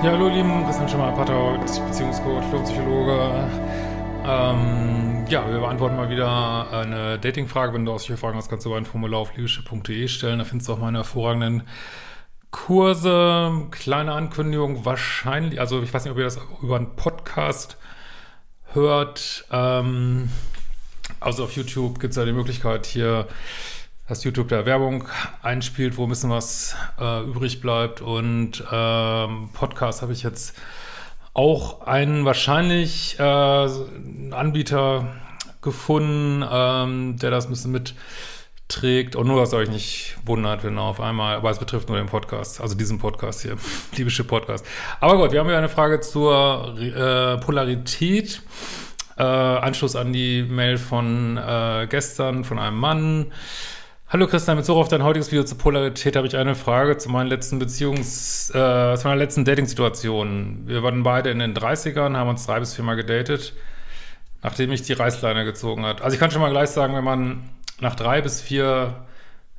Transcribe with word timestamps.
Ja, 0.00 0.12
hallo, 0.12 0.28
lieben, 0.28 0.64
Christian 0.64 0.88
Schimmer, 0.88 1.10
Pater, 1.10 1.58
Beziehungscoach, 1.58 2.44
Psychologe. 2.62 3.50
Ähm, 4.24 5.26
ja, 5.28 5.50
wir 5.50 5.58
beantworten 5.58 5.96
mal 5.96 6.08
wieder 6.08 6.70
eine 6.70 7.18
Datingfrage. 7.18 7.74
Wenn 7.74 7.84
du 7.84 7.90
auch 7.90 7.98
solche 7.98 8.16
Fragen 8.16 8.36
hast, 8.36 8.48
kannst 8.48 8.64
du 8.64 8.74
ein 8.74 8.84
Formular 8.84 9.18
auf 9.18 9.34
liebische.de 9.34 10.06
stellen. 10.06 10.38
Da 10.38 10.44
findest 10.44 10.68
du 10.68 10.74
auch 10.74 10.78
meine 10.78 10.98
hervorragenden 10.98 11.64
Kurse. 12.52 13.66
Kleine 13.72 14.12
Ankündigung, 14.12 14.84
wahrscheinlich, 14.84 15.58
also 15.58 15.82
ich 15.82 15.92
weiß 15.92 16.04
nicht, 16.04 16.12
ob 16.12 16.18
ihr 16.18 16.24
das 16.24 16.38
über 16.62 16.76
einen 16.76 16.94
Podcast 16.94 17.76
hört. 18.74 19.46
Ähm, 19.50 20.30
also 21.18 21.42
auf 21.42 21.56
YouTube 21.56 21.98
gibt 21.98 22.12
es 22.12 22.16
ja 22.16 22.24
die 22.24 22.32
Möglichkeit, 22.32 22.86
hier 22.86 23.26
dass 24.08 24.24
YouTube 24.24 24.48
da 24.48 24.64
Werbung 24.64 25.04
einspielt, 25.42 25.96
wo 25.98 26.04
ein 26.04 26.08
bisschen 26.08 26.30
was 26.30 26.74
äh, 26.98 27.22
übrig 27.24 27.60
bleibt. 27.60 28.00
Und 28.00 28.64
ähm, 28.72 29.50
Podcast 29.52 30.00
habe 30.02 30.12
ich 30.12 30.22
jetzt 30.22 30.56
auch 31.34 31.82
einen 31.82 32.24
wahrscheinlich 32.24 33.18
äh, 33.18 33.22
Anbieter 33.22 35.14
gefunden, 35.60 36.42
ähm, 36.50 37.16
der 37.18 37.30
das 37.30 37.46
ein 37.46 37.50
bisschen 37.50 37.72
mitträgt. 37.72 39.14
Und 39.14 39.26
nur, 39.26 39.40
dass 39.40 39.52
euch 39.52 39.68
nicht 39.68 40.16
wundert, 40.24 40.64
wenn 40.64 40.78
auf 40.78 41.00
einmal, 41.00 41.36
aber 41.36 41.50
es 41.50 41.58
betrifft 41.58 41.90
nur 41.90 41.98
den 41.98 42.06
Podcast, 42.06 42.62
also 42.62 42.74
diesen 42.74 42.98
Podcast 42.98 43.42
hier, 43.42 43.58
liebische 43.96 44.24
Podcast. 44.24 44.64
Aber 45.00 45.18
gut, 45.18 45.32
wir 45.32 45.40
haben 45.40 45.48
hier 45.48 45.58
eine 45.58 45.68
Frage 45.68 46.00
zur 46.00 46.78
äh, 46.78 47.36
Polarität. 47.38 48.42
Äh, 49.18 49.22
Anschluss 49.22 49.96
an 49.96 50.12
die 50.12 50.44
Mail 50.44 50.78
von 50.78 51.36
äh, 51.36 51.86
gestern 51.90 52.44
von 52.44 52.58
einem 52.58 52.78
Mann. 52.78 53.32
Hallo 54.10 54.26
Christian, 54.26 54.56
mit 54.56 54.64
so 54.64 54.74
auf 54.76 54.88
dein 54.88 55.02
heutiges 55.02 55.30
Video 55.30 55.44
zur 55.44 55.58
Polarität 55.58 56.16
habe 56.16 56.26
ich 56.26 56.34
eine 56.34 56.54
Frage 56.54 56.96
zu 56.96 57.10
meinen 57.10 57.26
letzten 57.26 57.60
Beziehungs-, 57.60 58.48
äh, 58.48 58.96
zu 58.96 59.06
meiner 59.06 59.18
letzten 59.18 59.44
Dating-Situation. 59.44 60.62
Wir 60.64 60.82
waren 60.82 61.02
beide 61.02 61.28
in 61.28 61.40
den 61.40 61.54
30ern, 61.54 62.16
haben 62.16 62.30
uns 62.30 62.46
drei 62.46 62.58
bis 62.58 62.72
viermal 62.72 62.96
gedatet, 62.96 63.52
nachdem 64.42 64.72
ich 64.72 64.80
die 64.80 64.94
Reißleine 64.94 65.44
gezogen 65.44 65.84
hat. 65.84 66.00
Also 66.00 66.14
ich 66.14 66.20
kann 66.20 66.30
schon 66.30 66.40
mal 66.40 66.48
gleich 66.48 66.70
sagen, 66.70 66.94
wenn 66.94 67.04
man 67.04 67.50
nach 67.80 67.96
drei 67.96 68.22
bis 68.22 68.40
vier 68.40 68.94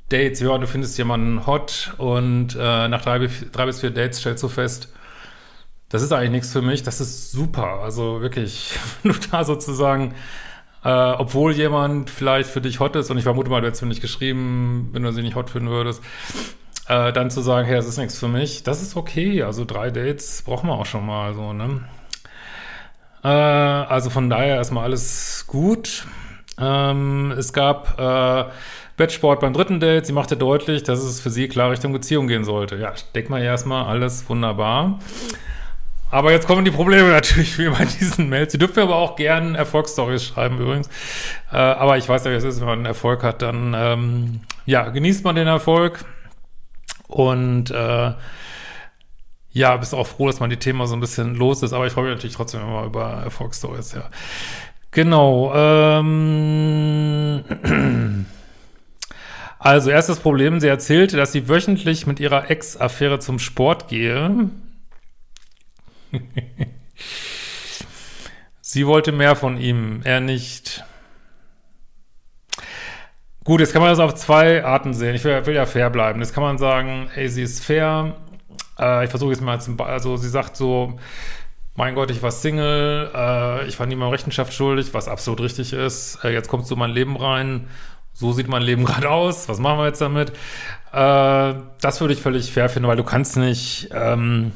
Dates, 0.10 0.40
ja, 0.40 0.58
du 0.58 0.66
findest 0.66 0.98
jemanden 0.98 1.46
hot 1.46 1.94
und 2.00 2.56
äh, 2.60 2.88
nach 2.88 3.04
drei, 3.04 3.30
drei 3.52 3.68
bis 3.68 3.82
vier 3.82 3.92
Dates 3.92 4.18
stellst 4.18 4.42
du 4.42 4.48
fest, 4.48 4.92
das 5.90 6.02
ist 6.02 6.12
eigentlich 6.12 6.32
nichts 6.32 6.52
für 6.52 6.64
mich, 6.64 6.82
das 6.82 7.00
ist 7.02 7.32
super. 7.32 7.82
Also 7.84 8.22
wirklich, 8.22 8.74
wenn 9.04 9.12
du 9.12 9.20
da 9.30 9.44
sozusagen 9.44 10.16
äh, 10.84 10.90
obwohl 10.90 11.54
jemand 11.54 12.10
vielleicht 12.10 12.50
für 12.50 12.62
dich 12.62 12.80
hot 12.80 12.96
ist, 12.96 13.10
und 13.12 13.18
ich 13.18 13.24
vermute 13.24 13.50
mal, 13.50 13.62
du 13.62 13.68
hättest 13.68 13.82
mir 13.82 13.90
nicht 13.90 14.02
geschrieben, 14.02 14.90
wenn 14.94 15.04
du 15.04 15.12
sie 15.12 15.22
nicht 15.22 15.36
hot 15.36 15.50
finden 15.50 15.70
würdest, 15.70 16.02
äh, 16.88 17.14
dann 17.14 17.30
zu 17.30 17.42
sagen, 17.42 17.68
hey, 17.68 17.76
das 17.76 17.88
ist 17.88 17.98
nichts 17.98 18.18
für 18.18 18.28
mich, 18.28 18.64
das 18.64 18.82
ist 18.82 18.96
okay. 18.96 19.44
Also 19.44 19.66
drei 19.66 19.92
Dates 19.92 20.42
brauchen 20.42 20.68
wir 20.68 20.74
auch 20.74 20.86
schon 20.86 21.06
mal 21.06 21.34
so, 21.34 21.54
ne? 21.54 21.82
Äh, 23.24 23.28
also 23.28 24.10
von 24.10 24.30
daher 24.30 24.56
erstmal 24.56 24.86
alles 24.86 25.46
gut. 25.48 26.06
Ähm, 26.60 27.34
es 27.38 27.54
gab 27.54 28.00
äh, 28.00 28.50
Bettsport 28.98 29.40
beim 29.40 29.54
dritten 29.54 29.80
Date. 29.80 30.06
Sie 30.06 30.14
machte 30.14 30.36
deutlich, 30.36 30.84
dass 30.84 31.00
es 31.00 31.22
für 31.22 31.30
sie 31.30 31.48
klar 31.48 31.72
Richtung 31.72 31.94
Beziehung 31.94 32.28
gehen 32.28 32.44
sollte. 32.44 32.76
Ja, 32.76 32.94
denk 33.16 33.30
mal 33.30 33.42
erstmal, 33.42 33.86
alles 33.86 34.30
wunderbar. 34.30 35.00
Aber 36.12 36.32
jetzt 36.32 36.48
kommen 36.48 36.66
die 36.66 36.72
Probleme 36.72 37.10
natürlich 37.10 37.58
wie 37.60 37.70
bei 37.70 37.86
diesen 37.86 38.30
Mails. 38.30 38.52
Sie 38.52 38.58
dürfen 38.58 38.80
aber 38.80 38.96
auch 38.96 39.16
gern 39.16 39.54
Erfolgsstories 39.56 40.26
schreiben 40.26 40.58
übrigens. 40.60 40.90
Äh, 41.52 41.58
aber 41.58 41.98
ich 41.98 42.10
weiß 42.10 42.26
ja, 42.26 42.32
wie 42.32 42.36
es 42.36 42.44
ist, 42.44 42.60
wenn 42.60 42.68
man 42.68 42.86
Erfolg 42.86 43.22
hat, 43.24 43.44
dann 43.44 43.76
ähm, 43.78 44.40
ja, 44.66 44.90
genießt 44.90 45.24
man 45.24 45.36
den 45.36 45.48
Erfolg. 45.48 46.04
Und 47.08 47.70
äh, 47.72 48.14
ja, 49.52 49.78
bist 49.78 49.94
auch 49.94 50.08
froh, 50.08 50.28
dass 50.28 50.40
man 50.40 50.50
die 50.50 50.58
Thema 50.58 50.88
so 50.88 50.96
ein 50.96 51.00
bisschen 51.00 51.36
los 51.36 51.62
ist. 51.62 51.74
Aber 51.74 51.86
ich 51.86 51.94
freue 51.94 52.06
mich 52.06 52.16
natürlich 52.16 52.36
trotzdem 52.36 52.62
immer 52.62 52.86
über 52.86 53.22
Erfolgsstories, 53.24 53.94
ja. 53.94 54.10
Genau. 54.92 55.54
Ähm, 55.54 57.44
also, 59.60 59.92
erstes 59.92 60.20
Problem, 60.20 60.60
sie 60.60 60.68
erzählte, 60.68 61.18
dass 61.18 61.32
sie 61.32 61.48
wöchentlich 61.48 62.08
mit 62.08 62.20
ihrer 62.20 62.50
Ex-Affäre 62.50 63.20
zum 63.20 63.38
Sport 63.38 63.88
gehe 63.90 64.50
Sie 68.62 68.86
wollte 68.86 69.12
mehr 69.12 69.36
von 69.36 69.60
ihm, 69.60 70.02
er 70.04 70.20
nicht. 70.20 70.84
Gut, 73.44 73.62
jetzt 73.62 73.74
kann 73.74 73.82
man 73.82 73.90
das 73.90 74.00
auf 74.00 74.14
zwei 74.14 74.64
Arten 74.64 74.94
sehen. 74.94 75.16
Ich 75.16 75.24
will, 75.24 75.44
will 75.46 75.56
ja 75.56 75.66
fair 75.66 75.90
bleiben. 75.90 76.20
Jetzt 76.20 76.34
kann 76.34 76.44
man 76.44 76.60
sagen, 76.60 77.10
ey, 77.16 77.28
sie 77.30 77.42
ist 77.42 77.64
fair. 77.64 78.16
Äh, 78.78 79.06
ich 79.06 79.10
versuche 79.10 79.32
jetzt 79.32 79.42
mal, 79.42 79.60
zum, 79.60 79.80
also 79.82 80.18
sie 80.18 80.30
sagt 80.30 80.56
so, 80.56 81.00
mein 81.76 81.96
Gott, 81.96 82.12
ich 82.12 82.22
war 82.22 82.30
Single, 82.30 83.10
äh, 83.16 83.66
ich 83.68 83.80
war 83.80 83.88
niemandem 83.88 84.12
Rechenschaft 84.12 84.54
schuldig, 84.54 84.94
was 84.94 85.08
absolut 85.08 85.42
richtig 85.42 85.74
ist. 85.74 86.20
Äh, 86.24 86.34
jetzt 86.34 86.50
kommst 86.50 86.70
du 86.70 86.76
in 86.76 86.80
mein 86.80 86.92
Leben 86.92 87.16
rein. 87.16 87.68
So 88.14 88.34
sieht 88.34 88.50
mein 88.50 88.62
Leben 88.62 88.86
gerade 88.86 89.10
aus. 89.10 89.48
Was 89.50 89.60
machen 89.60 89.80
wir 89.80 89.88
jetzt 89.88 90.02
damit? 90.02 90.32
Äh, 90.92 91.54
das 91.82 92.02
würde 92.02 92.14
ich 92.14 92.22
völlig 92.22 92.52
fair 92.52 92.70
finden, 92.70 92.90
weil 92.90 92.98
du 92.98 93.04
kannst 93.04 93.38
nicht, 93.38 93.90
ähm, 93.94 94.52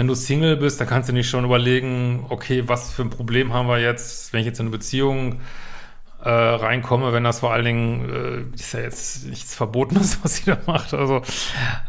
wenn 0.00 0.06
du 0.06 0.14
Single 0.14 0.56
bist, 0.56 0.80
dann 0.80 0.88
kannst 0.88 1.10
du 1.10 1.12
nicht 1.12 1.28
schon 1.28 1.44
überlegen, 1.44 2.24
okay, 2.30 2.62
was 2.66 2.90
für 2.90 3.02
ein 3.02 3.10
Problem 3.10 3.52
haben 3.52 3.68
wir 3.68 3.78
jetzt, 3.80 4.32
wenn 4.32 4.40
ich 4.40 4.46
jetzt 4.46 4.58
in 4.58 4.64
eine 4.64 4.70
Beziehung 4.70 5.40
äh, 6.24 6.30
reinkomme, 6.30 7.12
wenn 7.12 7.22
das 7.22 7.40
vor 7.40 7.52
allen 7.52 7.66
Dingen, 7.66 8.50
äh, 8.50 8.54
ist 8.54 8.72
ja 8.72 8.80
jetzt 8.80 9.26
nichts 9.26 9.54
Verbotenes, 9.54 10.20
was 10.24 10.36
sie 10.36 10.44
da 10.46 10.56
macht. 10.64 10.94
Also 10.94 11.20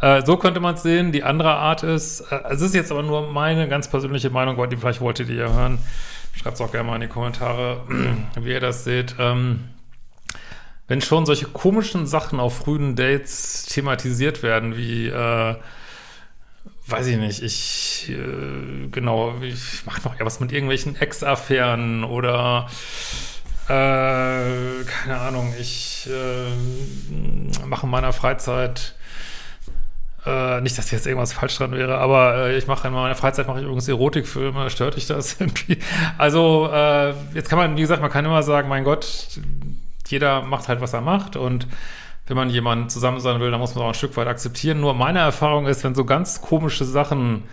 äh, 0.01 0.25
so 0.25 0.35
könnte 0.35 0.59
man 0.59 0.75
es 0.75 0.83
sehen. 0.83 1.13
Die 1.13 1.23
andere 1.23 1.51
Art 1.51 1.83
ist, 1.83 2.19
äh, 2.19 2.41
es 2.49 2.59
ist 2.59 2.75
jetzt 2.75 2.91
aber 2.91 3.01
nur 3.01 3.31
meine 3.31 3.69
ganz 3.69 3.89
persönliche 3.89 4.29
Meinung, 4.29 4.61
die 4.69 4.75
vielleicht 4.75 4.99
wolltet 4.99 5.29
ihr 5.29 5.35
ja 5.47 5.53
hören. 5.53 5.77
Schreibt 6.33 6.55
es 6.55 6.61
auch 6.61 6.73
gerne 6.73 6.89
mal 6.89 6.95
in 6.95 7.01
die 7.03 7.07
Kommentare, 7.07 7.79
wie 8.41 8.51
ihr 8.51 8.59
das 8.59 8.83
seht. 8.83 9.15
Ähm, 9.19 9.69
wenn 10.89 10.99
schon 10.99 11.25
solche 11.25 11.45
komischen 11.45 12.07
Sachen 12.07 12.41
auf 12.41 12.57
frühen 12.57 12.97
Dates 12.97 13.67
thematisiert 13.67 14.43
werden, 14.43 14.75
wie 14.75 15.07
äh, 15.07 15.55
weiß 16.91 17.07
ich 17.07 17.17
nicht, 17.17 17.41
ich, 17.41 18.09
äh, 18.09 18.87
genau, 18.91 19.35
ich 19.41 19.85
mache 19.85 20.01
noch 20.03 20.15
was 20.19 20.39
mit 20.39 20.51
irgendwelchen 20.51 20.95
Ex-Affären 20.95 22.03
oder, 22.03 22.67
äh, 23.67 24.83
keine 24.83 25.19
Ahnung, 25.19 25.53
ich 25.59 26.09
äh, 26.09 27.65
mache 27.65 27.85
in 27.85 27.91
meiner 27.91 28.13
Freizeit, 28.13 28.95
äh, 30.25 30.61
nicht, 30.61 30.77
dass 30.77 30.91
jetzt 30.91 31.07
irgendwas 31.07 31.33
falsch 31.33 31.57
dran 31.57 31.71
wäre, 31.71 31.97
aber 31.97 32.47
äh, 32.47 32.57
ich 32.57 32.67
mache 32.67 32.87
in 32.87 32.93
meiner 32.93 33.15
Freizeit 33.15 33.47
mache 33.47 33.59
ich 33.59 33.63
übrigens 33.63 33.87
Erotikfilme, 33.87 34.69
stört 34.69 34.95
dich 34.95 35.07
das 35.07 35.35
irgendwie? 35.39 35.79
Also, 36.17 36.69
äh, 36.71 37.13
jetzt 37.33 37.49
kann 37.49 37.57
man, 37.57 37.77
wie 37.77 37.81
gesagt, 37.81 38.01
man 38.01 38.11
kann 38.11 38.25
immer 38.25 38.43
sagen, 38.43 38.69
mein 38.69 38.83
Gott, 38.83 39.39
jeder 40.07 40.41
macht 40.41 40.67
halt, 40.67 40.81
was 40.81 40.93
er 40.93 41.01
macht 41.01 41.35
und 41.35 41.67
wenn 42.31 42.37
man 42.37 42.49
jemanden 42.49 42.87
zusammen 42.87 43.19
sein 43.19 43.41
will, 43.41 43.51
dann 43.51 43.59
muss 43.59 43.75
man 43.75 43.83
auch 43.83 43.89
ein 43.89 43.93
Stück 43.93 44.15
weit 44.15 44.27
akzeptieren. 44.27 44.79
Nur 44.79 44.93
meine 44.93 45.19
Erfahrung 45.19 45.67
ist, 45.67 45.83
wenn 45.83 45.95
so 45.95 46.05
ganz 46.05 46.41
komische 46.41 46.85
Sachen 46.85 47.43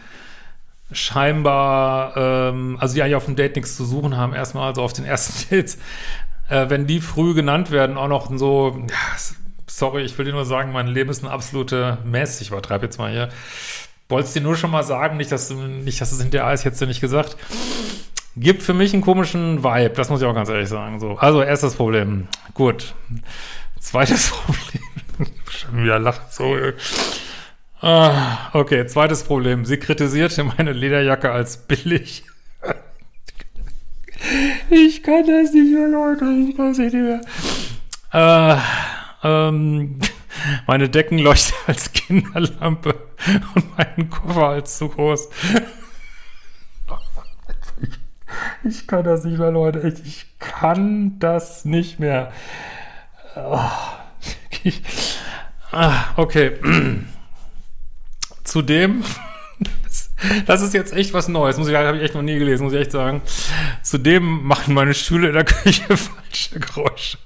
scheinbar, 0.92 2.16
ähm, 2.16 2.78
also 2.80 2.94
die 2.94 3.02
eigentlich 3.02 3.16
auf 3.16 3.24
dem 3.24 3.34
Date 3.34 3.56
nichts 3.56 3.76
zu 3.76 3.84
suchen 3.84 4.16
haben, 4.16 4.34
erstmal 4.34 4.68
also 4.68 4.82
auf 4.82 4.92
den 4.92 5.04
ersten 5.04 5.50
Dates, 5.50 5.78
äh, 6.48 6.70
wenn 6.70 6.86
die 6.86 7.00
früh 7.00 7.34
genannt 7.34 7.72
werden, 7.72 7.96
auch 7.96 8.06
noch 8.06 8.30
so, 8.38 8.78
ja, 8.88 8.96
sorry, 9.66 10.02
ich 10.02 10.16
will 10.16 10.26
dir 10.26 10.32
nur 10.32 10.44
sagen, 10.44 10.70
mein 10.70 10.86
Leben 10.86 11.10
ist 11.10 11.24
eine 11.24 11.32
absolute 11.32 11.98
Mess. 12.04 12.40
Ich 12.40 12.50
übertreibe 12.50 12.86
jetzt 12.86 12.98
mal 12.98 13.10
hier. 13.10 13.30
Wolltest 14.08 14.36
dir 14.36 14.42
nur 14.42 14.54
schon 14.54 14.70
mal 14.70 14.84
sagen, 14.84 15.16
nicht, 15.16 15.32
dass, 15.32 15.50
nicht, 15.50 16.00
dass 16.00 16.12
es 16.12 16.22
hinterher 16.22 16.52
ist, 16.54 16.64
hättest 16.64 16.82
du 16.82 16.86
nicht 16.86 17.00
gesagt. 17.00 17.36
Gibt 18.36 18.62
für 18.62 18.74
mich 18.74 18.92
einen 18.92 19.02
komischen 19.02 19.64
Vibe, 19.64 19.94
das 19.96 20.08
muss 20.08 20.20
ich 20.20 20.26
auch 20.26 20.34
ganz 20.34 20.48
ehrlich 20.48 20.68
sagen. 20.68 21.00
So. 21.00 21.16
Also, 21.18 21.42
erstes 21.42 21.74
Problem. 21.74 22.28
Gut. 22.54 22.94
Zweites 23.80 24.30
Problem. 24.30 25.32
Schon 25.50 25.82
wieder 25.82 25.98
lacht 25.98 26.32
so. 26.32 26.56
Ah, 27.80 28.50
okay, 28.52 28.86
zweites 28.86 29.24
Problem. 29.24 29.64
Sie 29.64 29.76
kritisierte 29.76 30.44
meine 30.44 30.72
Lederjacke 30.72 31.30
als 31.30 31.56
billig. 31.56 32.24
ich 34.70 35.02
kann 35.02 35.26
das 35.26 35.52
nicht 35.52 35.72
mehr, 35.72 35.88
Leute. 35.88 36.24
Ich 36.24 36.56
kann 36.56 36.68
das 36.68 36.78
nicht 36.78 36.94
mehr. 36.94 37.20
Äh, 38.12 38.56
ähm, 39.22 39.98
meine 40.66 40.88
Decken 40.88 41.18
leuchten 41.18 41.56
als 41.66 41.92
Kinderlampe 41.92 42.94
und 43.54 43.76
meinen 43.76 44.10
Koffer 44.10 44.48
als 44.48 44.78
zu 44.78 44.88
groß. 44.88 45.28
Ich 48.64 48.86
kann 48.86 49.04
das 49.04 49.24
nicht 49.24 49.38
mehr, 49.38 49.50
Leute. 49.50 49.94
Ich 50.04 50.26
kann 50.38 51.18
das 51.18 51.64
nicht 51.64 51.98
mehr. 51.98 52.32
Ich, 54.64 54.82
ah, 55.72 56.06
okay. 56.16 56.58
Zudem, 58.44 59.04
das 60.46 60.62
ist 60.62 60.74
jetzt 60.74 60.92
echt 60.92 61.12
was 61.12 61.28
Neues, 61.28 61.58
muss 61.58 61.68
ich 61.68 61.74
habe 61.74 61.98
ich 61.98 62.02
echt 62.02 62.14
noch 62.14 62.22
nie 62.22 62.38
gelesen, 62.38 62.64
muss 62.64 62.72
ich 62.72 62.80
echt 62.80 62.92
sagen. 62.92 63.22
Zudem 63.82 64.42
machen 64.44 64.74
meine 64.74 64.94
Stühle 64.94 65.28
in 65.28 65.34
der 65.34 65.44
Küche 65.44 65.96
falsche 65.96 66.60
Geräusche. 66.60 67.18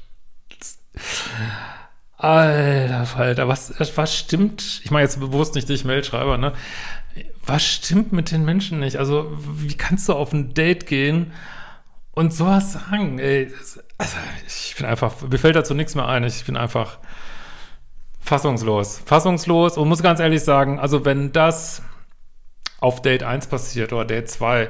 Alter 2.16 3.06
Falter, 3.06 3.48
was, 3.48 3.74
was 3.96 4.16
stimmt? 4.16 4.80
Ich 4.84 4.90
meine 4.90 5.04
jetzt 5.04 5.18
bewusst 5.18 5.54
nicht 5.54 5.68
dich, 5.68 5.84
Mailschreiber, 5.84 6.38
ne? 6.38 6.52
Was 7.44 7.64
stimmt 7.64 8.12
mit 8.12 8.30
den 8.30 8.44
Menschen 8.44 8.78
nicht? 8.78 8.96
Also, 8.96 9.36
wie 9.56 9.74
kannst 9.74 10.08
du 10.08 10.12
auf 10.12 10.32
ein 10.32 10.54
Date 10.54 10.86
gehen 10.86 11.32
und 12.12 12.32
sowas 12.32 12.72
sagen? 12.72 13.18
Ey, 13.18 13.52
also, 13.98 14.16
ich 14.46 14.74
bin 14.76 14.86
einfach, 14.86 15.14
mir 15.22 15.38
fällt 15.38 15.56
dazu 15.56 15.74
nichts 15.74 15.94
mehr 15.94 16.08
ein. 16.08 16.24
Ich 16.24 16.44
bin 16.44 16.56
einfach 16.56 16.98
fassungslos. 18.20 19.02
Fassungslos 19.04 19.76
und 19.76 19.88
muss 19.88 20.02
ganz 20.02 20.20
ehrlich 20.20 20.42
sagen, 20.42 20.78
also 20.78 21.04
wenn 21.04 21.32
das 21.32 21.82
auf 22.80 23.02
Date 23.02 23.22
1 23.22 23.46
passiert 23.46 23.92
oder 23.92 24.04
Date 24.04 24.28
2, 24.28 24.68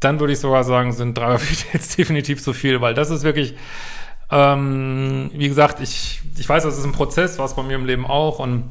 dann 0.00 0.18
würde 0.18 0.32
ich 0.32 0.40
sogar 0.40 0.64
sagen, 0.64 0.92
sind 0.92 1.16
drei 1.16 1.28
oder 1.28 1.38
vier 1.38 1.56
Dates 1.72 1.96
definitiv 1.96 2.42
zu 2.42 2.52
viel, 2.52 2.80
weil 2.80 2.94
das 2.94 3.10
ist 3.10 3.22
wirklich, 3.22 3.54
ähm, 4.30 5.30
wie 5.34 5.48
gesagt, 5.48 5.80
ich, 5.80 6.20
ich 6.36 6.48
weiß, 6.48 6.62
das 6.62 6.78
ist 6.78 6.84
ein 6.84 6.92
Prozess, 6.92 7.38
war 7.38 7.46
es 7.46 7.54
bei 7.54 7.62
mir 7.62 7.74
im 7.74 7.86
Leben 7.86 8.06
auch 8.06 8.38
und 8.38 8.70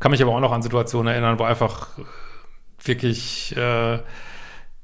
kann 0.00 0.10
mich 0.10 0.22
aber 0.22 0.32
auch 0.32 0.40
noch 0.40 0.52
an 0.52 0.62
Situationen 0.62 1.12
erinnern, 1.12 1.38
wo 1.38 1.44
einfach 1.44 1.88
wirklich 2.82 3.56
äh, 3.56 3.98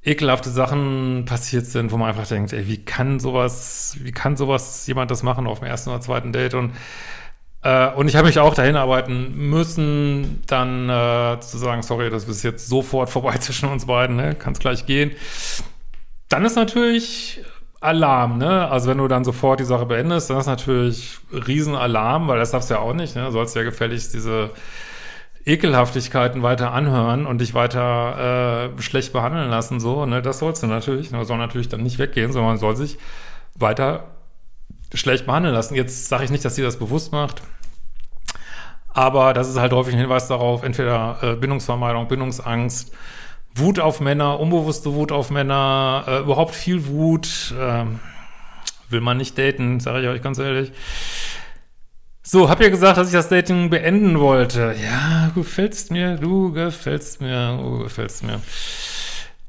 ekelhafte 0.04 0.50
Sachen 0.50 1.25
passiert 1.26 1.66
sind, 1.66 1.93
wo 1.93 1.96
man 1.96 2.08
einfach 2.08 2.26
denkt, 2.26 2.52
ey, 2.52 2.66
wie 2.66 2.84
kann 2.84 3.20
sowas, 3.20 3.96
wie 4.00 4.12
kann 4.12 4.37
sowas 4.37 4.87
jemand 4.87 5.10
das 5.10 5.22
machen 5.22 5.46
auf 5.46 5.60
dem 5.60 5.69
ersten 5.69 5.90
oder 5.90 6.00
zweiten 6.00 6.32
Date 6.32 6.54
und 6.54 6.72
äh, 7.62 7.90
und 7.94 8.08
ich 8.08 8.16
habe 8.16 8.26
mich 8.26 8.40
auch 8.40 8.54
dahin 8.54 8.75
arbeiten 8.75 9.34
müssen, 9.37 10.43
dann 10.46 10.88
äh, 10.88 11.38
zu 11.40 11.58
sagen, 11.58 11.82
sorry, 11.82 12.10
das 12.10 12.25
ist 12.25 12.43
jetzt 12.43 12.69
sofort 12.69 13.08
vorbei 13.08 13.37
zwischen 13.38 13.69
uns 13.69 13.87
beiden, 13.87 14.16
ne? 14.16 14.34
kann 14.34 14.52
es 14.52 14.58
gleich 14.58 14.87
gehen. 14.87 15.12
Dann 16.28 16.44
ist 16.44 16.56
natürlich 16.56 17.40
Alarm, 17.81 18.38
ne? 18.38 18.69
Also 18.69 18.88
wenn 18.88 18.99
du 18.99 19.08
dann 19.08 19.25
sofort 19.25 19.60
die 19.60 19.64
Sache 19.64 19.87
beendest, 19.87 20.31
dann 20.31 20.38
ist 20.38 20.46
natürlich 20.46 21.19
Riesenalarm, 21.32 22.28
weil 22.28 22.38
das 22.38 22.52
darfst 22.52 22.70
du 22.70 22.75
ja 22.75 22.81
auch 22.81 22.94
nicht, 22.94 23.16
ne? 23.16 23.25
Du 23.26 23.31
sollst 23.32 23.54
ja 23.54 23.62
gefälligst 23.62 24.14
diese 24.14 24.50
Ekelhaftigkeiten 25.44 26.43
weiter 26.43 26.73
anhören 26.73 27.27
und 27.27 27.41
dich 27.41 27.55
weiter 27.55 28.71
äh, 28.77 28.83
schlecht 28.83 29.12
behandeln 29.12 29.50
lassen, 29.50 29.81
so, 29.81 30.06
ne? 30.06 30.23
Das 30.23 30.39
sollst 30.39 30.62
du 30.62 30.67
natürlich. 30.67 31.11
Man 31.11 31.25
soll 31.25 31.39
natürlich 31.39 31.69
dann 31.69 31.83
nicht 31.83 31.99
weggehen, 31.99 32.33
sondern 32.33 32.53
man 32.53 32.59
soll 32.59 32.77
sich 32.77 32.99
weiter 33.56 34.05
schlecht 34.94 35.27
behandeln 35.27 35.55
lassen. 35.55 35.75
Jetzt 35.75 36.09
sage 36.09 36.25
ich 36.25 36.31
nicht, 36.31 36.44
dass 36.44 36.55
sie 36.55 36.62
das 36.62 36.79
bewusst 36.79 37.12
macht. 37.12 37.43
Aber 38.89 39.33
das 39.33 39.49
ist 39.49 39.59
halt 39.59 39.73
häufig 39.73 39.94
ein 39.94 40.00
Hinweis 40.00 40.29
darauf, 40.29 40.62
entweder 40.62 41.19
äh, 41.23 41.35
Bindungsvermeidung, 41.35 42.09
Bindungsangst, 42.09 42.93
Wut 43.55 43.81
auf 43.81 44.00
Männer, 44.00 44.38
unbewusste 44.38 44.95
Wut 44.95 45.12
auf 45.12 45.31
Männer, 45.31 46.05
äh, 46.06 46.19
überhaupt 46.21 46.55
viel 46.55 46.87
Wut, 46.87 47.55
äh, 47.59 47.85
will 48.91 49.00
man 49.00 49.17
nicht 49.17 49.38
daten, 49.38 49.81
sage 49.81 50.03
ich 50.03 50.09
euch 50.09 50.23
ganz 50.23 50.38
ehrlich. 50.38 50.73
So, 52.25 52.49
hab 52.49 52.61
ja 52.61 52.69
gesagt, 52.69 52.99
dass 52.99 53.09
ich 53.09 53.15
das 53.15 53.29
Dating 53.29 53.69
beenden 53.69 54.21
wollte. 54.21 54.77
Ja, 54.81 55.33
du 55.35 55.43
gefällst 55.43 55.91
mir, 55.91 56.17
du 56.17 56.53
gefällst 56.53 57.21
mir, 57.21 57.59
du 57.61 57.81
gefällst 57.81 58.23
mir. 58.23 58.41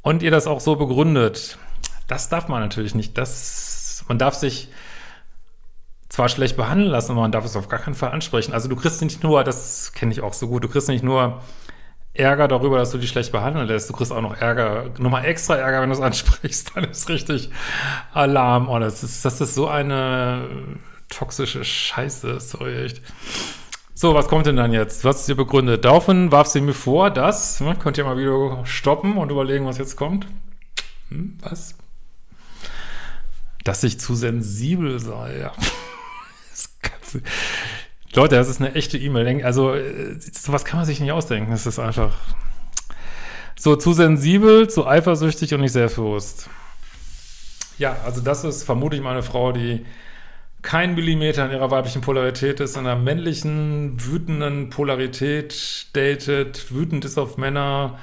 Und 0.01 0.23
ihr 0.23 0.31
das 0.31 0.47
auch 0.47 0.59
so 0.59 0.75
begründet. 0.75 1.59
Das 2.07 2.29
darf 2.29 2.47
man 2.47 2.61
natürlich 2.61 2.95
nicht. 2.95 3.15
Das, 3.15 4.03
man 4.07 4.17
darf 4.17 4.33
sich 4.33 4.69
zwar 6.09 6.29
schlecht 6.29 6.57
behandeln 6.57 6.89
lassen, 6.89 7.11
aber 7.11 7.21
man 7.21 7.31
darf 7.31 7.45
es 7.45 7.55
auf 7.55 7.69
gar 7.69 7.79
keinen 7.79 7.93
Fall 7.93 8.11
ansprechen. 8.11 8.53
Also 8.53 8.67
du 8.67 8.75
kriegst 8.75 9.03
nicht 9.03 9.21
nur, 9.21 9.43
das 9.43 9.93
kenne 9.93 10.11
ich 10.11 10.21
auch 10.21 10.33
so 10.33 10.47
gut, 10.47 10.63
du 10.63 10.67
kriegst 10.67 10.89
nicht 10.89 11.03
nur 11.03 11.41
Ärger 12.15 12.47
darüber, 12.47 12.79
dass 12.79 12.89
du 12.89 12.97
dich 12.97 13.09
schlecht 13.09 13.31
behandeln 13.31 13.67
lässt, 13.67 13.89
du 13.89 13.93
kriegst 13.93 14.11
auch 14.11 14.21
noch 14.21 14.35
Ärger, 14.35 14.91
nochmal 14.97 15.25
extra 15.25 15.55
Ärger, 15.55 15.81
wenn 15.81 15.89
du 15.89 15.95
es 15.95 16.01
ansprichst, 16.01 16.71
dann 16.75 16.85
ist 16.85 17.07
richtig 17.07 17.51
Alarm. 18.13 18.67
Oh, 18.67 18.79
das 18.79 19.03
ist, 19.03 19.23
das 19.25 19.41
ist 19.41 19.53
so 19.53 19.67
eine 19.67 20.47
toxische 21.13 21.63
Scheiße, 21.63 22.39
sorry, 22.39 22.85
echt. 22.85 23.01
So, 23.95 24.15
was 24.15 24.27
kommt 24.27 24.47
denn 24.47 24.55
dann 24.55 24.73
jetzt? 24.73 25.05
Was 25.05 25.21
ist 25.21 25.29
dir 25.29 25.35
begründet? 25.35 25.85
Daraufhin 25.85 26.31
warf 26.31 26.47
sie 26.47 26.61
mir 26.61 26.73
vor, 26.73 27.11
dass, 27.11 27.59
ne, 27.59 27.75
könnt 27.75 27.97
ihr 27.97 28.03
mal 28.03 28.17
wieder 28.17 28.65
stoppen 28.65 29.17
und 29.17 29.31
überlegen, 29.31 29.65
was 29.65 29.77
jetzt 29.77 29.95
kommt. 29.95 30.27
Hm, 31.09 31.37
was? 31.41 31.75
Dass 33.63 33.83
ich 33.83 33.99
zu 33.99 34.15
sensibel 34.15 34.99
sei, 34.99 35.39
ja. 35.39 35.53
Leute, 38.15 38.35
das 38.35 38.49
ist 38.49 38.59
eine 38.59 38.75
echte 38.75 38.97
E-Mail. 38.97 39.43
Also, 39.45 39.73
äh, 39.73 40.19
sowas 40.19 40.65
kann 40.65 40.79
man 40.79 40.85
sich 40.85 40.99
nicht 40.99 41.11
ausdenken. 41.11 41.51
Das 41.51 41.65
ist 41.65 41.79
einfach 41.79 42.15
so 43.57 43.75
zu 43.75 43.93
sensibel, 43.93 44.69
zu 44.69 44.85
eifersüchtig 44.87 45.53
und 45.53 45.61
nicht 45.61 45.71
selbstbewusst. 45.71 46.49
Ja, 47.77 47.95
also 48.03 48.21
das 48.21 48.43
ist 48.43 48.63
vermutlich 48.63 49.01
meine 49.01 49.23
Frau, 49.23 49.51
die 49.51 49.85
kein 50.63 50.95
Millimeter 50.95 51.45
in 51.45 51.51
ihrer 51.51 51.69
weiblichen 51.69 52.01
Polarität 52.01 52.59
ist, 52.59 52.75
in 52.75 52.87
einer 52.87 52.95
männlichen, 52.95 54.03
wütenden 54.03 54.69
Polarität 54.69 55.87
datet, 55.93 56.73
wütend 56.73 57.05
ist 57.05 57.19
auf 57.19 57.37
Männer. 57.37 57.99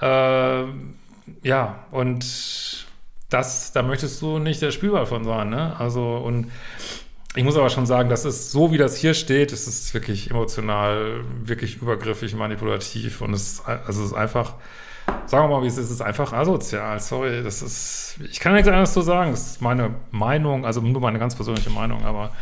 Äh, 0.00 0.64
ja, 1.42 1.86
und 1.90 2.86
das, 3.30 3.72
da 3.72 3.82
möchtest 3.82 4.20
du 4.22 4.38
nicht 4.38 4.60
der 4.60 4.70
Spielball 4.70 5.06
von 5.06 5.24
sein, 5.24 5.48
ne? 5.48 5.74
Also, 5.78 6.16
und 6.18 6.52
ich 7.34 7.44
muss 7.44 7.56
aber 7.56 7.70
schon 7.70 7.86
sagen, 7.86 8.10
das 8.10 8.26
ist 8.26 8.52
so, 8.52 8.72
wie 8.72 8.78
das 8.78 8.94
hier 8.94 9.14
steht, 9.14 9.52
es 9.52 9.66
ist 9.66 9.94
wirklich 9.94 10.30
emotional, 10.30 11.24
wirklich 11.42 11.80
übergriffig, 11.80 12.34
manipulativ 12.34 13.22
und 13.22 13.32
es, 13.32 13.62
also 13.64 14.02
es 14.02 14.10
ist 14.10 14.12
einfach, 14.12 14.54
sagen 15.26 15.48
wir 15.48 15.56
mal, 15.56 15.62
wie 15.62 15.68
es 15.68 15.78
ist, 15.78 15.90
ist 15.90 16.02
einfach 16.02 16.32
asozial. 16.32 17.00
Sorry, 17.00 17.42
das 17.42 17.62
ist, 17.62 18.16
ich 18.30 18.40
kann 18.40 18.52
nichts 18.52 18.68
anderes 18.68 18.92
so 18.92 19.00
sagen. 19.00 19.30
Das 19.30 19.46
ist 19.46 19.62
meine 19.62 19.94
Meinung, 20.10 20.66
also 20.66 20.80
nur 20.80 21.00
meine 21.00 21.18
ganz 21.18 21.34
persönliche 21.34 21.70
Meinung, 21.70 22.04
aber 22.04 22.32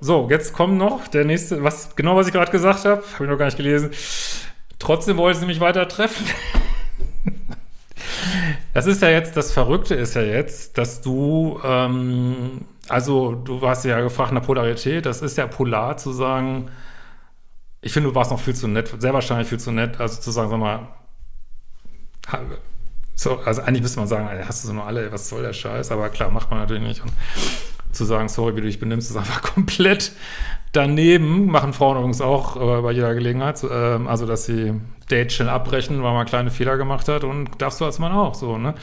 so, 0.00 0.28
jetzt 0.30 0.52
kommt 0.52 0.78
noch 0.78 1.08
der 1.08 1.24
nächste, 1.24 1.64
was, 1.64 1.96
genau 1.96 2.14
was 2.14 2.28
ich 2.28 2.32
gerade 2.32 2.52
gesagt 2.52 2.84
habe, 2.84 3.02
habe 3.14 3.24
ich 3.24 3.30
noch 3.30 3.38
gar 3.38 3.46
nicht 3.46 3.56
gelesen. 3.56 3.90
Trotzdem 4.78 5.16
wollte 5.16 5.40
sie 5.40 5.46
mich 5.46 5.58
weiter 5.58 5.88
treffen. 5.88 6.24
das 8.74 8.86
ist 8.86 9.02
ja 9.02 9.08
jetzt, 9.08 9.36
das 9.36 9.52
Verrückte 9.52 9.96
ist 9.96 10.14
ja 10.14 10.22
jetzt, 10.22 10.78
dass 10.78 11.00
du, 11.00 11.58
ähm, 11.64 12.60
also, 12.88 13.34
du 13.34 13.60
warst 13.60 13.84
ja 13.84 14.00
gefragt 14.00 14.32
nach 14.32 14.44
Polarität. 14.44 15.04
Das 15.04 15.20
ist 15.20 15.36
ja 15.36 15.48
polar 15.48 15.96
zu 15.96 16.12
sagen, 16.12 16.70
ich 17.80 17.92
finde, 17.92 18.10
du 18.10 18.14
warst 18.14 18.30
noch 18.30 18.40
viel 18.40 18.54
zu 18.54 18.68
nett, 18.68 18.94
sehr 18.98 19.14
wahrscheinlich 19.14 19.48
viel 19.48 19.58
zu 19.58 19.72
nett, 19.72 20.00
also 20.00 20.20
zu 20.20 20.30
sagen, 20.30 20.50
sag 20.50 20.58
mal, 20.58 20.88
so, 23.14 23.38
also 23.38 23.62
eigentlich 23.62 23.82
müsste 23.82 23.98
man 23.98 24.08
sagen, 24.08 24.28
hast 24.46 24.62
du 24.62 24.68
so 24.68 24.74
nur 24.74 24.86
alle, 24.86 25.10
was 25.10 25.28
soll 25.28 25.42
der 25.42 25.52
Scheiß? 25.52 25.90
Aber 25.90 26.08
klar, 26.08 26.30
macht 26.30 26.50
man 26.50 26.60
natürlich 26.60 26.82
nicht. 26.82 27.02
Und 27.02 27.12
zu 27.92 28.04
sagen, 28.04 28.28
sorry, 28.28 28.54
wie 28.56 28.60
du 28.60 28.66
dich 28.66 28.78
benimmst, 28.78 29.10
ist 29.10 29.16
einfach 29.18 29.42
komplett 29.42 30.12
daneben. 30.72 31.46
Machen 31.46 31.72
Frauen 31.72 31.96
übrigens 31.96 32.20
auch 32.20 32.56
äh, 32.56 32.82
bei 32.82 32.92
jeder 32.92 33.14
Gelegenheit. 33.14 33.62
Äh, 33.64 33.66
also, 33.66 34.26
dass 34.26 34.44
sie 34.44 34.74
Date 35.10 35.32
schnell 35.32 35.48
abbrechen, 35.48 36.02
weil 36.02 36.12
man 36.12 36.26
kleine 36.26 36.50
Fehler 36.50 36.76
gemacht 36.76 37.08
hat 37.08 37.24
und 37.24 37.50
darfst 37.60 37.80
du 37.80 37.84
als 37.84 37.98
Mann 37.98 38.12
auch 38.12 38.34
so, 38.34 38.58
ne? 38.58 38.74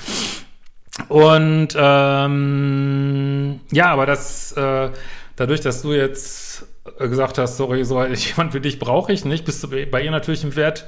Und 1.10 1.70
ähm, 1.76 3.60
ja, 3.72 3.88
aber 3.88 4.06
das 4.06 4.54
äh, 4.54 4.90
dadurch, 5.36 5.62
dass 5.62 5.82
du 5.82 5.94
jetzt 5.94 6.68
gesagt 7.00 7.38
hast, 7.38 7.58
sorry, 7.58 7.84
so 7.84 8.04
jemand 8.04 8.54
wie 8.54 8.60
dich 8.60 8.80
brauche 8.80 9.12
ich 9.12 9.26
nicht, 9.26 9.46
bist 9.46 9.64
du 9.64 9.70
bei 9.70 10.02
ihr 10.02 10.12
natürlich 10.12 10.44
im 10.44 10.56
Wert 10.56 10.86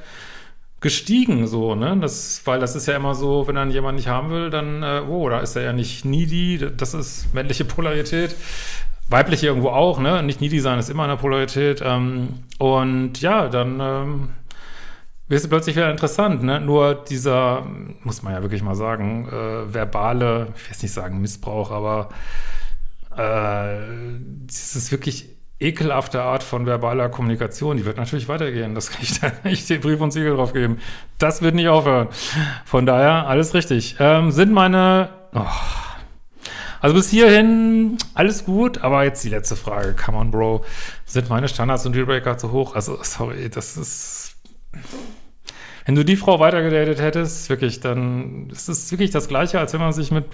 gestiegen, 0.80 1.48
so, 1.48 1.76
ne? 1.76 1.98
Das, 2.00 2.42
weil 2.46 2.60
das 2.60 2.76
ist 2.76 2.88
ja 2.88 2.96
immer 2.96 3.16
so, 3.16 3.48
wenn 3.48 3.56
dann 3.56 3.72
jemand 3.72 3.96
nicht 3.96 4.08
haben 4.08 4.30
will, 4.30 4.50
dann, 4.50 4.84
äh, 4.84 5.02
oh, 5.08 5.30
da 5.30 5.40
ist 5.40 5.56
er 5.56 5.64
ja 5.64 5.74
nicht 5.74 6.06
needy, 6.06 6.60
das 6.76 6.94
ist 6.94 7.34
männliche 7.34 7.66
Polarität. 7.66 8.36
Weibliche 9.10 9.48
irgendwo 9.48 9.70
auch, 9.70 10.00
ne? 10.00 10.22
Nicht 10.22 10.42
needy 10.42 10.60
sein 10.60 10.80
ist 10.80 10.90
immer 10.90 11.06
eine 11.06 11.18
Polarität. 11.18 11.82
Ähm, 11.84 12.44
und 12.60 13.22
ja, 13.22 13.48
dann 13.48 13.80
ähm, 13.80 14.30
wird 15.28 15.42
es 15.42 15.48
plötzlich 15.48 15.76
wieder 15.76 15.90
interessant, 15.90 16.44
ne? 16.44 16.60
Nur 16.60 16.94
dieser, 16.94 17.66
muss 18.04 18.22
man 18.22 18.34
ja 18.34 18.42
wirklich 18.42 18.62
mal 18.64 18.76
sagen, 18.76 19.28
äh, 19.30 19.74
verbale, 19.74 20.50
ich 20.56 20.64
will 20.64 20.72
jetzt 20.72 20.84
nicht 20.84 20.94
sagen 20.94 21.22
Missbrauch, 21.22 21.72
aber 21.72 22.10
äh, 23.18 23.78
es 24.48 24.76
ist 24.76 24.92
wirklich 24.92 25.37
ekelhafte 25.60 26.22
Art 26.22 26.44
von 26.44 26.66
verbaler 26.66 27.10
Kommunikation, 27.10 27.78
die 27.78 27.86
wird 27.86 27.98
natürlich 27.98 28.28
weitergehen. 28.28 28.76
Das 28.76 28.92
kann 28.92 29.02
ich 29.02 29.20
da 29.20 29.32
nicht 29.44 29.70
den 29.70 29.82
Brief 29.82 30.00
und 30.02 30.12
Siegel 30.12 30.36
drauf 30.36 30.54
geben. 30.54 30.80
Das 31.18 31.42
wird 31.42 31.56
nicht 31.56 31.68
aufhören. 31.68 32.10
Von 32.66 32.86
daher, 32.86 33.28
alles 33.28 33.54
richtig. 33.54 33.96
Ähm, 34.00 34.32
sind 34.32 34.52
meine. 34.52 35.10
Oh. 35.34 35.46
Also 36.80 36.96
bis 36.96 37.10
hierhin 37.10 37.98
alles 38.14 38.46
gut, 38.46 38.84
aber 38.84 39.04
jetzt 39.04 39.24
die 39.24 39.30
letzte 39.30 39.56
Frage. 39.56 39.96
Come 39.96 40.18
on, 40.18 40.32
Bro. 40.32 40.64
Sind 41.06 41.28
meine 41.30 41.48
Standards 41.48 41.86
und 41.88 41.96
Dealbreaker 41.96 42.38
zu 42.38 42.52
hoch? 42.52 42.76
Also, 42.76 43.00
sorry, 43.02 43.50
das 43.50 43.78
ist. 43.78 44.36
Wenn 45.86 45.96
du 45.96 46.06
die 46.06 46.18
Frau 46.18 46.40
weitergedatet 46.40 47.02
hättest, 47.02 47.50
wirklich, 47.50 47.80
dann 47.80 48.50
ist 48.52 48.68
es 48.68 48.92
wirklich 48.92 49.10
das 49.10 49.28
Gleiche, 49.28 49.58
als 49.58 49.74
wenn 49.74 49.80
man 49.80 49.94
sich 49.94 50.12
mit 50.12 50.26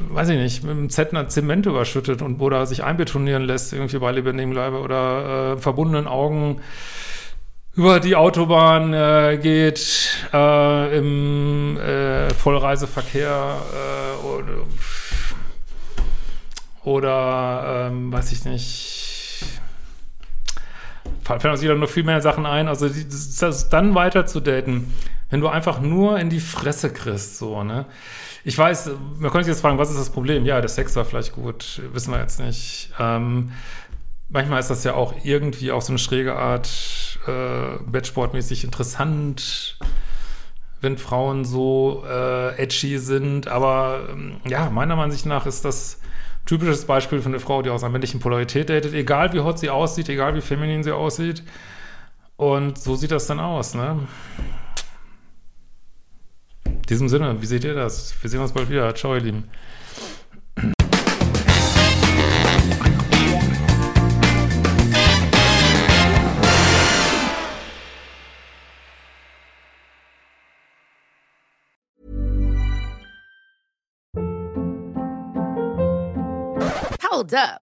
weiß 0.00 0.30
ich 0.30 0.38
nicht, 0.38 0.62
mit 0.62 0.72
einem 0.72 0.90
Zettner 0.90 1.28
Zement 1.28 1.66
überschüttet 1.66 2.22
und 2.22 2.40
oder 2.40 2.66
sich 2.66 2.82
einbetonieren 2.82 3.42
lässt, 3.42 3.72
irgendwie 3.72 3.98
bei 3.98 4.12
lebendigem 4.12 4.52
Leibe 4.52 4.80
oder 4.80 5.52
äh, 5.52 5.56
verbundenen 5.58 6.06
Augen 6.06 6.60
über 7.74 8.00
die 8.00 8.16
Autobahn 8.16 8.92
äh, 8.92 9.38
geht, 9.40 10.28
äh, 10.32 10.98
im 10.98 11.78
äh, 11.78 12.28
Vollreiseverkehr 12.34 13.56
äh, 13.72 14.26
oder, 14.26 14.66
oder 16.84 17.88
ähm, 17.88 18.12
weiß 18.12 18.32
ich 18.32 18.44
nicht, 18.44 19.02
fallen 21.22 21.52
uns 21.52 21.62
wieder 21.62 21.74
noch 21.74 21.88
viel 21.88 22.04
mehr 22.04 22.20
Sachen 22.20 22.44
ein. 22.44 22.68
Also 22.68 22.88
das, 22.88 23.36
das 23.36 23.68
dann 23.70 23.94
weiter 23.94 24.26
zu 24.26 24.40
daten, 24.40 24.92
wenn 25.30 25.40
du 25.40 25.48
einfach 25.48 25.80
nur 25.80 26.18
in 26.18 26.28
die 26.28 26.40
Fresse 26.40 26.92
kriegst, 26.92 27.38
so, 27.38 27.64
ne? 27.64 27.86
Ich 28.44 28.58
weiß, 28.58 28.90
man 29.18 29.30
könnte 29.30 29.44
sich 29.44 29.52
jetzt 29.52 29.60
fragen, 29.60 29.78
was 29.78 29.90
ist 29.90 29.98
das 29.98 30.10
Problem? 30.10 30.44
Ja, 30.44 30.60
der 30.60 30.68
Sex 30.68 30.96
war 30.96 31.04
vielleicht 31.04 31.32
gut, 31.32 31.80
wissen 31.92 32.12
wir 32.12 32.20
jetzt 32.20 32.40
nicht. 32.40 32.90
Ähm, 32.98 33.52
manchmal 34.28 34.58
ist 34.58 34.68
das 34.70 34.82
ja 34.82 34.94
auch 34.94 35.14
irgendwie 35.22 35.70
auf 35.70 35.84
so 35.84 35.92
eine 35.92 35.98
schräge 35.98 36.34
Art 36.34 37.20
äh, 37.26 37.82
Bettsportmäßig 37.86 38.64
interessant, 38.64 39.78
wenn 40.80 40.98
Frauen 40.98 41.44
so 41.44 42.04
äh, 42.08 42.56
edgy 42.56 42.98
sind. 42.98 43.46
Aber 43.46 44.08
ähm, 44.10 44.40
ja, 44.44 44.70
meiner 44.70 44.96
Meinung 44.96 45.16
nach 45.26 45.46
ist 45.46 45.64
das 45.64 46.00
typisches 46.44 46.84
Beispiel 46.84 47.20
für 47.20 47.28
eine 47.28 47.38
Frau, 47.38 47.62
die 47.62 47.70
aus 47.70 47.84
einer 47.84 47.92
männlichen 47.92 48.18
Polarität 48.18 48.68
datet, 48.68 48.92
egal 48.94 49.32
wie 49.32 49.40
hot 49.40 49.60
sie 49.60 49.70
aussieht, 49.70 50.08
egal 50.08 50.34
wie 50.34 50.40
feminin 50.40 50.82
sie 50.82 50.92
aussieht. 50.92 51.44
Und 52.36 52.78
so 52.78 52.96
sieht 52.96 53.12
das 53.12 53.28
dann 53.28 53.38
aus, 53.38 53.74
ne? 53.74 54.00
In 56.92 56.96
diesem 56.96 57.08
Sinne, 57.08 57.40
wie 57.40 57.46
seht 57.46 57.64
ihr 57.64 57.72
das? 57.72 58.12
Wir 58.20 58.28
sehen 58.28 58.40
uns 58.42 58.52
bald 58.52 58.68
wieder. 58.68 58.94
Ciao, 58.94 59.14
ihr 59.14 59.22
Lieben. 59.22 59.48
Hold 77.10 77.32
up. 77.32 77.71